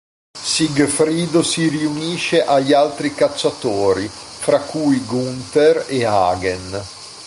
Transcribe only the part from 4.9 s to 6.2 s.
Gunther e